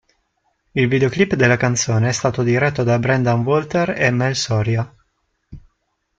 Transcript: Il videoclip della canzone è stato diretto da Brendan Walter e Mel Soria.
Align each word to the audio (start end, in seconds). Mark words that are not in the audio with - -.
Il 0.71 0.87
videoclip 0.87 1.35
della 1.35 1.57
canzone 1.57 2.09
è 2.09 2.11
stato 2.11 2.41
diretto 2.41 2.81
da 2.81 2.97
Brendan 2.97 3.43
Walter 3.43 3.91
e 3.91 4.09
Mel 4.09 4.35
Soria. 4.35 4.95